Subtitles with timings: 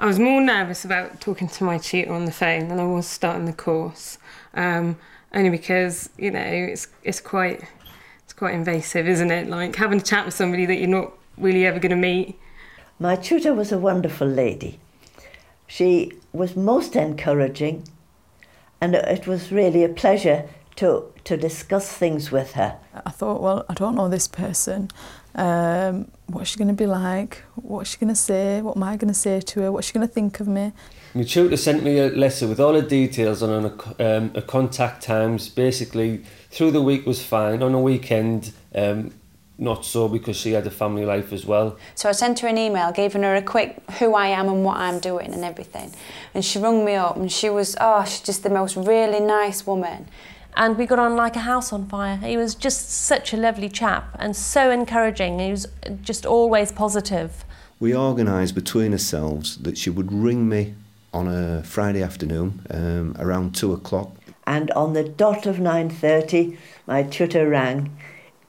[0.00, 3.06] I was more nervous about talking to my tutor on the phone than I was
[3.06, 4.18] starting the course,
[4.54, 4.96] um,
[5.34, 7.64] only because you know it's it's quite
[8.22, 9.48] it's quite invasive, isn't it?
[9.48, 12.38] Like having a chat with somebody that you're not really ever going to meet.
[13.00, 14.78] My tutor was a wonderful lady.
[15.66, 17.88] She was most encouraging,
[18.80, 20.48] and it was really a pleasure
[20.78, 22.78] to to discuss things with her.
[23.04, 24.90] I thought, well, I don't know this person.
[25.34, 27.42] Um, what's she going to be like?
[27.54, 28.60] What's she going to say?
[28.60, 29.72] What am I going to say to her?
[29.72, 30.72] What's she going to think of me?
[31.14, 35.02] My tutor sent me a letter with all the details on a, um, a contact
[35.02, 35.48] times.
[35.48, 37.62] Basically, through the week was fine.
[37.62, 39.12] On a weekend, um,
[39.58, 41.76] not so because she had a family life as well.
[41.94, 44.76] So I sent her an email, giving her a quick who I am and what
[44.76, 45.92] I'm doing and everything.
[46.34, 49.66] And she rung me up and she was, oh, she's just the most really nice
[49.66, 50.08] woman.
[50.58, 52.16] And we got on like a house on fire.
[52.16, 55.38] He was just such a lovely chap and so encouraging.
[55.38, 55.68] He was
[56.02, 57.44] just always positive.
[57.78, 60.74] We organised between ourselves that she would ring me
[61.14, 64.16] on a Friday afternoon um, around two o'clock.
[64.48, 67.96] And on the dot of 9.30, my tutor rang.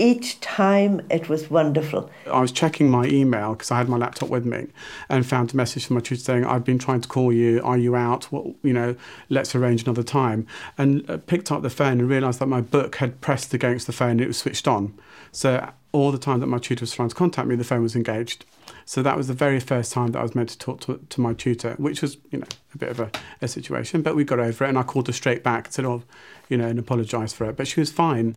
[0.00, 2.08] Each time it was wonderful.
[2.30, 4.68] I was checking my email because I had my laptop with me
[5.08, 7.60] and found a message from my tutor saying, I've been trying to call you.
[7.64, 8.30] Are you out?
[8.30, 8.94] Well, you know,
[9.28, 10.46] let's arrange another time.
[10.78, 13.92] And uh, picked up the phone and realised that my book had pressed against the
[13.92, 14.96] phone and it was switched on.
[15.32, 17.96] So all the time that my tutor was trying to contact me, the phone was
[17.96, 18.44] engaged.
[18.84, 21.20] So that was the very first time that I was meant to talk to, to
[21.20, 23.10] my tutor, which was, you know, a bit of a,
[23.42, 24.02] a situation.
[24.02, 26.04] But we got over it and I called her straight back said, oh,
[26.48, 27.56] you know, and apologised for it.
[27.56, 28.36] But she was fine.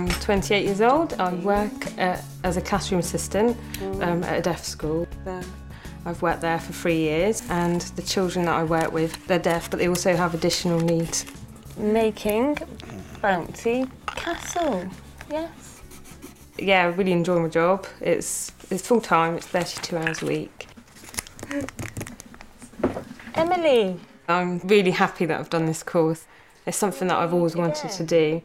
[0.00, 1.12] I'm 28 years old.
[1.20, 3.54] I work uh, as a classroom assistant
[4.00, 5.06] um, at a deaf school.
[6.06, 9.68] I've worked there for three years, and the children that I work with, they're deaf,
[9.70, 11.26] but they also have additional needs.
[11.76, 12.54] Making
[13.22, 14.88] bouncy castle.
[15.30, 15.82] Yes.
[16.58, 17.86] Yeah, I really enjoy my job.
[18.00, 19.34] It's it's full time.
[19.34, 20.66] It's 32 hours a week.
[23.34, 24.00] Emily.
[24.28, 26.24] I'm really happy that I've done this course.
[26.64, 28.40] It's something that I've always wanted to do.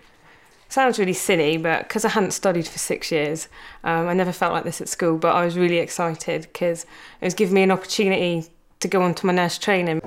[0.69, 3.47] Sounds really silly, but because I hadn't studied for six years,
[3.83, 5.17] um, I never felt like this at school.
[5.17, 6.83] But I was really excited because
[7.21, 8.47] it was giving me an opportunity
[8.79, 10.01] to go on to my nurse training.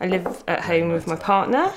[0.00, 1.72] I live at home with my partner.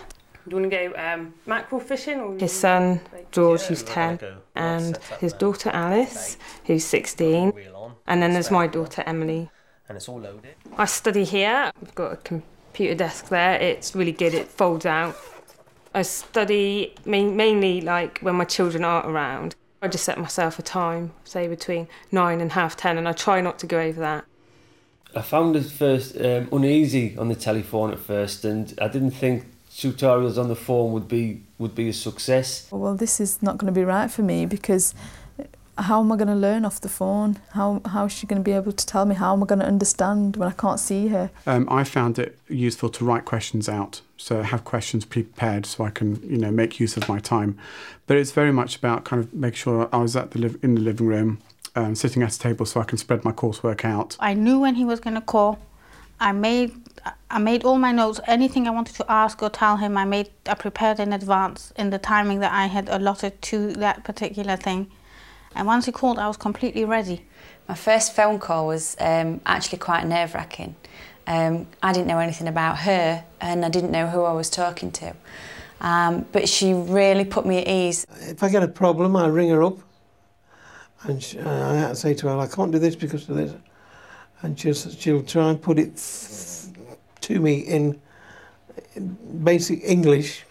[0.48, 2.20] Do you want to go um, mackerel fishing?
[2.20, 3.02] Or his son,
[3.32, 4.20] George, who's 10,
[4.56, 7.54] and his daughter, Alice, who's 16.
[8.08, 9.50] And then there's my daughter, Emily.
[9.88, 10.56] And it's all loaded.
[10.78, 11.72] I study here.
[11.82, 13.60] We've got a computer desk there.
[13.60, 14.34] It's really good.
[14.34, 15.16] It folds out.
[15.94, 19.56] I study mainly like when my children aren't around.
[19.82, 23.42] I just set myself a time, say between nine and half ten, and I try
[23.42, 24.26] not to go over that.
[25.16, 29.46] I found it first um, uneasy on the telephone at first, and I didn't think
[29.72, 32.68] tutorials on the phone would be would be a success.
[32.72, 34.94] Well, this is not going to be right for me because
[35.80, 37.38] how am I going to learn off the phone?
[37.54, 39.16] How how is she going to be able to tell me?
[39.16, 41.32] How am I going to understand when I can't see her?
[41.48, 45.90] Um, I found it useful to write questions out, so have questions prepared so I
[45.90, 47.58] can you know make use of my time.
[48.08, 50.76] But it's very much about kind of make sure I was at the liv- in
[50.76, 51.40] the living room,
[51.76, 54.18] um, sitting at a table so I can spread my coursework out.
[54.20, 55.60] I knew when he was going to call.
[56.20, 56.74] I made
[57.32, 58.20] I made all my notes.
[58.28, 61.90] Anything I wanted to ask or tell him, I made I prepared in advance in
[61.92, 64.92] the timing that I had allotted to that particular thing.
[65.56, 67.26] And once he called, I was completely ready.
[67.68, 70.76] My first phone call was um, actually quite nerve wracking.
[71.28, 74.92] Um, I didn't know anything about her and I didn't know who I was talking
[74.94, 75.14] to.
[75.82, 78.06] Um, but she really put me at ease.
[78.22, 79.78] If I get a problem, I ring her up
[81.04, 83.54] and she, uh, I say to her, I can't do this because of this.
[84.42, 86.68] And she'll, she'll try and put it f-
[87.22, 88.00] to me in
[89.44, 90.46] basic English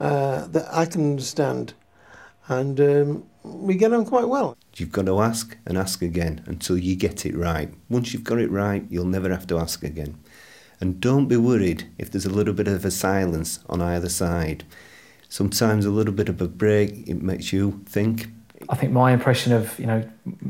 [0.00, 1.74] uh, that I can understand.
[2.48, 4.56] And um, we get on quite well.
[4.76, 7.72] You've got to ask and ask again until you get it right.
[7.88, 10.18] Once you've got it right, you'll never have to ask again.
[10.80, 14.64] And don't be worried if there's a little bit of a silence on either side.
[15.28, 18.26] Sometimes a little bit of a break, it makes you think.
[18.68, 20.08] I think my impression of you know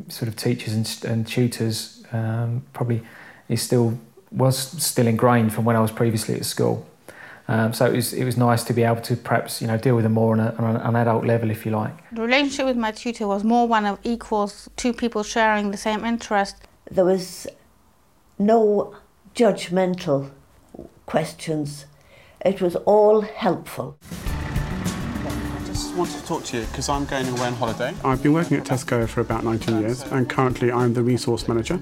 [0.09, 3.03] sort of teachers and, and tutors um, probably
[3.49, 3.99] is still
[4.31, 6.87] was still ingrained from when I was previously at school.
[7.49, 9.97] Um, so it was it was nice to be able to perhaps you know deal
[9.97, 11.93] with them more on, a, on an adult level, if you like.
[12.13, 16.05] The relationship with my tutor was more one of equals, two people sharing the same
[16.05, 16.57] interest.
[16.91, 17.47] There was
[18.39, 18.95] no
[19.35, 20.31] judgmental
[21.07, 21.87] questions.
[22.45, 23.97] It was all helpful.
[24.03, 27.95] I just wanted to talk to you because I'm going away on holiday.
[28.05, 31.81] I've been working at Tesco for about 19 years and currently I'm the resource manager.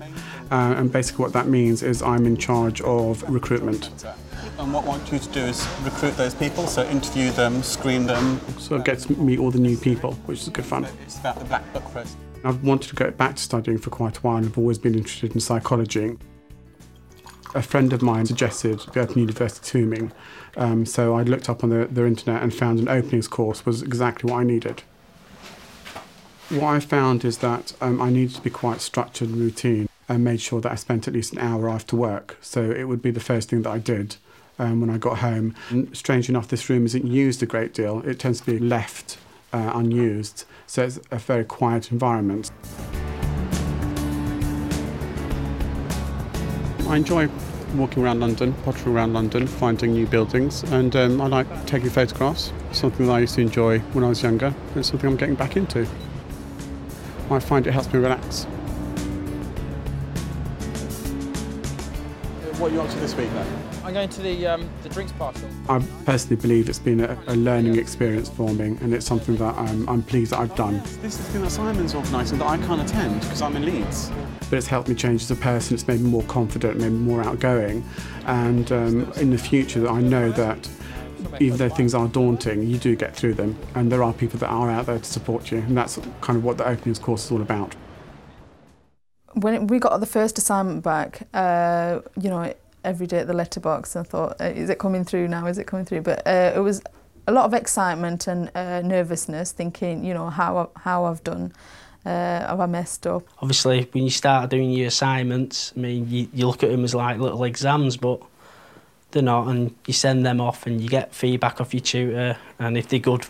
[0.51, 3.91] Uh, and basically what that means is I'm in charge of recruitment.
[4.61, 8.05] And what I want you to do is recruit those people, so interview them, screen
[8.05, 8.39] them.
[8.59, 10.87] So get to meet all the new people, which is good fun.
[11.03, 12.15] It's about the Black Book process.
[12.45, 14.95] I've wanted to go back to studying for quite a while and I've always been
[14.95, 16.19] interested in psychology.
[17.55, 20.11] A friend of mine suggested the Open University to me,
[20.59, 23.83] um, so I looked up on the, their internet and found an openings course was
[23.83, 24.83] exactly what I needed.
[26.51, 30.23] What I found is that um, I needed to be quite structured and routine and
[30.23, 32.37] made sure that I spent at least an hour after work.
[32.43, 34.17] So it would be the first thing that I did
[34.61, 35.55] um, when I got home.
[35.71, 38.01] And strange enough, this room isn't used a great deal.
[38.07, 39.19] It tends to be left
[39.53, 42.53] uh, unused, so it's a very quiet environment.
[46.87, 47.29] I enjoy
[47.75, 52.53] walking around London, pottering around London, finding new buildings, and um, I like taking photographs,
[52.73, 55.57] something that I used to enjoy when I was younger, and something I'm getting back
[55.57, 55.87] into.
[57.31, 58.45] I find it helps me relax.
[62.59, 63.70] What are you up to this week then?
[63.83, 65.47] I'm going to the, um, the drinks party.
[65.69, 69.55] I personally believe it's been a, a learning experience for me, and it's something that
[69.57, 70.83] I'm, I'm pleased that I've done.
[71.01, 74.11] This is the thing that Simon's organising that I can't attend because I'm in Leeds.
[74.51, 76.99] But it's helped me change as a person, it's made me more confident, made me
[76.99, 77.83] more outgoing,
[78.27, 80.69] and um, in the future I know that
[81.41, 84.49] even though things are daunting, you do get through them, and there are people that
[84.49, 87.33] are out there to support you, and that's kind of what the openings course is
[87.33, 87.75] all about.
[89.35, 92.53] When we got the first assignment back, uh, you know,
[92.85, 95.47] every day at the letterbox, and thought, uh, is it coming through now?
[95.47, 96.03] Is it coming through?
[96.03, 96.83] But uh, it was
[97.27, 101.53] a lot of excitement and uh, nervousness, thinking, you know, how how I've done.
[102.05, 103.25] Uh, have I messed up?
[103.41, 106.95] Obviously, when you start doing your assignments, I mean, you, you look at them as
[106.95, 108.23] like little exams, but
[109.11, 112.79] they're not, and you send them off and you get feedback off your tutor, and
[112.79, 113.27] if they're good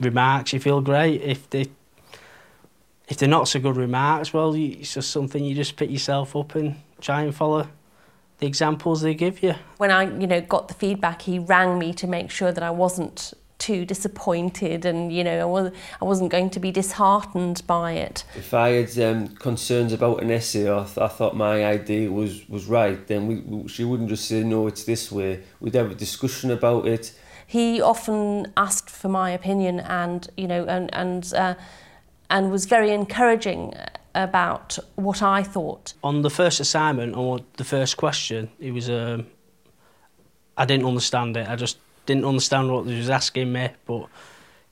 [0.00, 1.22] remarks, you feel great.
[1.22, 1.68] If they
[3.08, 6.54] if they're not so good remarks, well, it's just something you just pick yourself up
[6.54, 7.68] and try and follow
[8.38, 9.54] the examples they give you.
[9.76, 12.70] When I, you know, got the feedback, he rang me to make sure that I
[12.70, 15.72] wasn't too disappointed and you know I, was,
[16.02, 18.24] I wasn't going to be disheartened by it.
[18.36, 22.46] If I had um, concerns about an essay or th I thought my idea was,
[22.48, 25.42] was right, then we, we, she wouldn't just say, no, it's this way.
[25.60, 27.18] We'd have a discussion about it.
[27.46, 31.54] He often asked for my opinion and, you know, and, and, uh,
[32.28, 33.74] and was very encouraging
[34.14, 35.94] about what I thought.
[36.02, 39.26] On the first assignment, or the first question, it was, um,
[40.56, 41.48] I didn't understand it.
[41.48, 44.06] I just didn't understand what she was asking me, but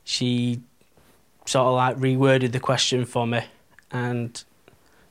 [0.04, 0.60] she
[1.46, 3.42] sort of like reworded the question for me
[3.90, 4.44] and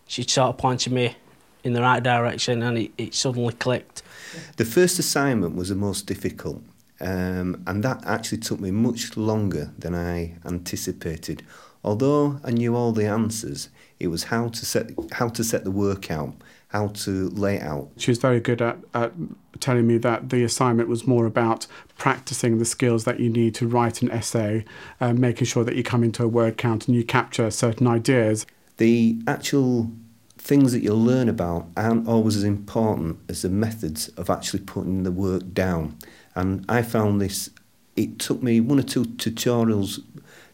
[0.07, 1.15] she sort of pointed me
[1.63, 4.01] in the right direction and it, it suddenly clicked.
[4.57, 6.61] The first assignment was the most difficult
[6.99, 11.43] um, and that actually took me much longer than I anticipated.
[11.83, 13.69] Although I knew all the answers,
[13.99, 16.33] it was how to set how to set the work out,
[16.69, 17.89] how to lay it out.
[17.97, 19.13] She was very good at, at
[19.59, 21.67] telling me that the assignment was more about
[21.97, 24.65] practicing the skills that you need to write an essay,
[24.99, 28.45] uh, making sure that you come into a word count and you capture certain ideas.
[28.77, 29.91] The actual
[30.37, 35.03] things that you'll learn about aren't always as important as the methods of actually putting
[35.03, 35.97] the work down.
[36.33, 37.51] And I found this,
[37.95, 39.99] it took me one or two tutorials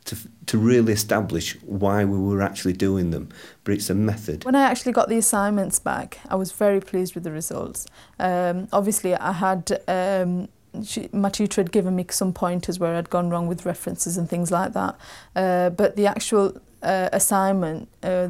[0.08, 0.18] to,
[0.48, 3.30] to really establish why we were actually doing them.
[3.64, 4.44] But it's a method.
[4.46, 7.86] When I actually got the assignments back, I was very pleased with the results.
[8.20, 10.50] Um, obviously, I had um,
[10.84, 14.30] she, my tutor had given me some pointers where I'd gone wrong with references and
[14.30, 14.96] things like that.
[15.36, 18.30] Uh, but the actual uh, assignment, uh,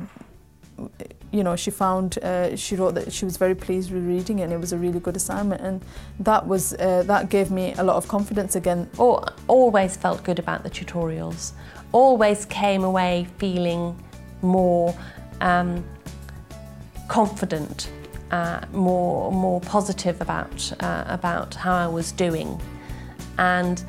[1.32, 4.44] you know, she found, uh, she wrote that she was very pleased with reading it
[4.44, 5.82] and it was a really good assignment and
[6.20, 8.90] that was, uh, that gave me a lot of confidence again.
[8.98, 11.52] Or, always felt good about the tutorials,
[11.92, 14.02] always came away feeling
[14.42, 14.96] more
[15.42, 15.84] um,
[17.08, 17.90] confident,
[18.32, 22.62] uh, more, more positive about, uh, about how I was doing.
[23.38, 23.84] And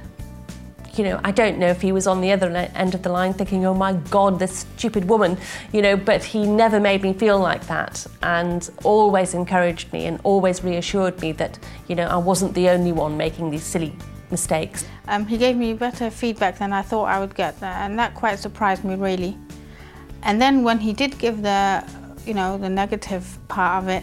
[0.99, 3.33] you know, I don't know if he was on the other end of the line
[3.33, 5.38] thinking, oh my God, this stupid woman,
[5.73, 10.21] you know, but he never made me feel like that and always encouraged me and
[10.25, 13.95] always reassured me that, you know, I wasn't the only one making these silly
[14.31, 14.85] mistakes.
[15.07, 18.38] Um, he gave me better feedback than I thought I would get and that quite
[18.38, 19.38] surprised me really.
[20.25, 21.85] And then when he did give the,
[22.26, 24.02] you know, the negative part of it,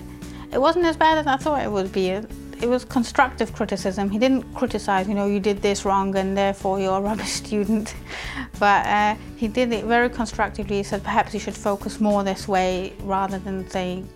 [0.51, 2.21] it wasn't as bad as I thought it would be
[2.65, 4.09] it was constructive criticism.
[4.09, 7.93] He didn't criticize, you know, you did this wrong and therefore you're a rubbish student.
[8.57, 10.77] But uh, he did it very constructively.
[10.77, 14.09] He said perhaps you should focus more this way rather than saying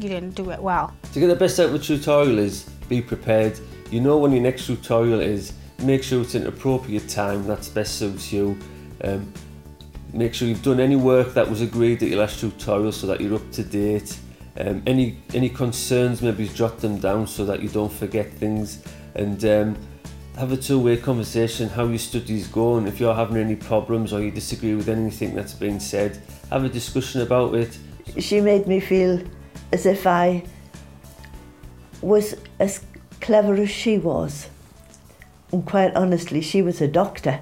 [0.00, 0.92] you didn't do it well.
[1.12, 3.58] To get the best out of the tutorial is be prepared.
[3.92, 5.52] You know when your next tutorial is,
[5.84, 8.58] make sure it's an appropriate time that's best suits you.
[9.04, 9.32] Um,
[10.12, 13.20] make sure you've done any work that was agreed at your last tutorial so that
[13.20, 14.18] you're up to date.
[14.58, 18.82] Um, any any concerns, maybe jot them down so that you don't forget things.
[19.14, 19.76] and um,
[20.38, 24.30] have a two-way conversation how your studies going if you're having any problems or you
[24.30, 26.18] disagree with anything that's been said
[26.48, 27.78] have a discussion about it
[28.18, 29.22] She made me feel
[29.72, 30.44] as if I
[32.02, 32.84] was as
[33.20, 34.50] clever as she was.
[35.50, 37.40] And quite honestly, she was a doctor.